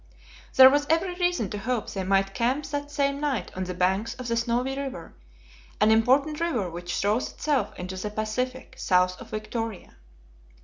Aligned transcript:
There 0.55 0.67
was 0.71 0.87
every 0.89 1.13
reason 1.13 1.51
to 1.51 1.59
hope 1.59 1.87
they 1.91 2.03
might 2.03 2.33
camp 2.33 2.65
that 2.71 2.89
same 2.89 3.19
night 3.19 3.51
on 3.55 3.65
the 3.65 3.75
banks 3.75 4.15
of 4.15 4.27
the 4.27 4.35
Snowy 4.35 4.75
River, 4.75 5.13
an 5.79 5.91
important 5.91 6.39
river 6.39 6.71
which 6.71 6.95
throws 6.97 7.29
itself 7.31 7.77
into 7.77 7.95
the 7.95 8.09
Pacific, 8.09 8.73
south 8.79 9.21
of 9.21 9.29
Victoria. 9.29 9.97